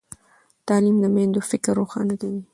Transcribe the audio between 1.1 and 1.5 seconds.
میندو